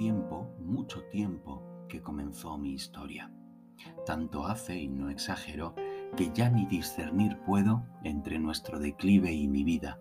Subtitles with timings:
[0.00, 3.30] mucho tiempo que comenzó mi historia.
[4.06, 5.74] Tanto hace, y no exagero,
[6.16, 9.98] que ya ni discernir puedo entre nuestro declive y mi vida,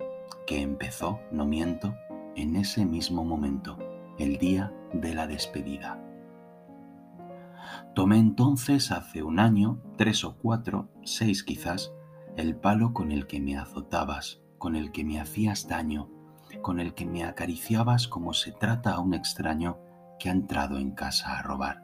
[0.48, 1.96] que empezó, no miento,
[2.36, 3.78] en ese mismo momento,
[4.18, 6.02] el día de la despedida.
[7.94, 11.92] Tomé entonces hace un año, tres o cuatro, seis quizás,
[12.38, 16.10] el palo con el que me azotabas, con el que me hacías daño,
[16.62, 19.78] con el que me acariciabas como se trata a un extraño
[20.20, 21.84] que ha entrado en casa a robar.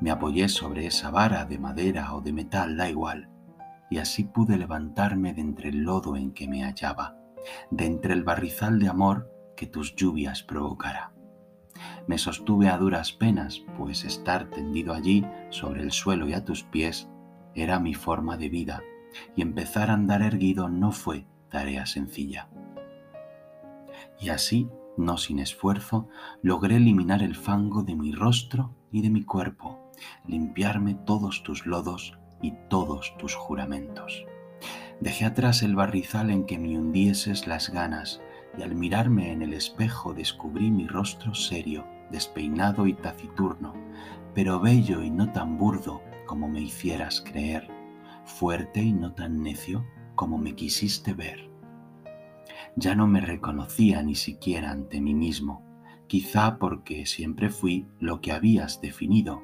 [0.00, 3.28] Me apoyé sobre esa vara de madera o de metal, da igual,
[3.90, 7.16] y así pude levantarme de entre el lodo en que me hallaba,
[7.70, 11.12] de entre el barrizal de amor que tus lluvias provocara.
[12.06, 16.64] Me sostuve a duras penas, pues estar tendido allí, sobre el suelo y a tus
[16.64, 17.08] pies,
[17.54, 18.82] era mi forma de vida,
[19.36, 22.48] y empezar a andar erguido no fue tarea sencilla.
[24.18, 24.68] Y así,
[25.00, 26.08] no sin esfuerzo,
[26.42, 29.78] logré eliminar el fango de mi rostro y de mi cuerpo,
[30.26, 34.24] limpiarme todos tus lodos y todos tus juramentos.
[35.00, 38.20] Dejé atrás el barrizal en que me hundieses las ganas,
[38.58, 43.74] y al mirarme en el espejo descubrí mi rostro serio, despeinado y taciturno,
[44.34, 47.68] pero bello y no tan burdo como me hicieras creer,
[48.24, 51.49] fuerte y no tan necio como me quisiste ver.
[52.76, 55.64] Ya no me reconocía ni siquiera ante mí mismo,
[56.06, 59.42] quizá porque siempre fui lo que habías definido,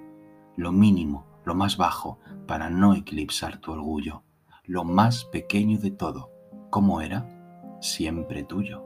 [0.56, 4.22] lo mínimo, lo más bajo, para no eclipsar tu orgullo,
[4.64, 6.30] lo más pequeño de todo,
[6.70, 7.28] como era,
[7.80, 8.84] siempre tuyo.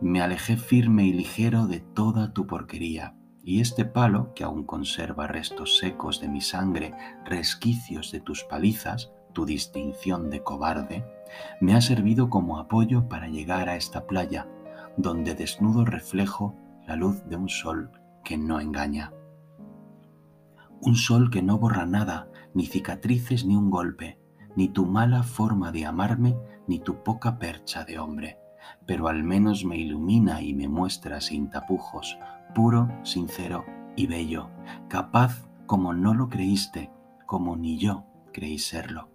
[0.00, 5.26] Me alejé firme y ligero de toda tu porquería, y este palo, que aún conserva
[5.26, 11.04] restos secos de mi sangre, resquicios de tus palizas, tu distinción de cobarde,
[11.60, 14.48] me ha servido como apoyo para llegar a esta playa,
[14.96, 16.54] donde desnudo reflejo
[16.86, 17.90] la luz de un sol
[18.24, 19.12] que no engaña.
[20.80, 24.18] Un sol que no borra nada, ni cicatrices ni un golpe,
[24.56, 26.36] ni tu mala forma de amarme,
[26.66, 28.38] ni tu poca percha de hombre,
[28.86, 32.18] pero al menos me ilumina y me muestra sin tapujos,
[32.54, 33.64] puro, sincero
[33.96, 34.50] y bello,
[34.88, 36.90] capaz como no lo creíste,
[37.26, 39.08] como ni yo creí serlo.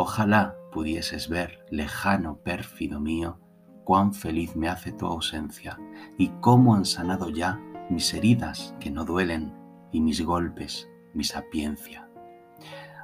[0.00, 3.40] Ojalá pudieses ver, lejano pérfido mío,
[3.82, 5.76] cuán feliz me hace tu ausencia
[6.16, 7.60] y cómo han sanado ya
[7.90, 9.52] mis heridas que no duelen
[9.90, 12.08] y mis golpes, mi sapiencia.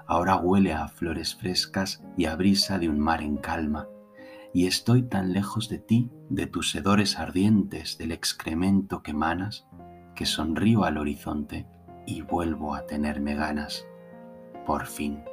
[0.06, 3.88] Ahora huele a flores frescas y a brisa de un mar en calma,
[4.52, 9.66] y estoy tan lejos de ti, de tus sedores ardientes, del excremento que manas,
[10.14, 11.66] que sonrío al horizonte
[12.06, 13.84] y vuelvo a tenerme ganas,
[14.64, 15.24] por fin.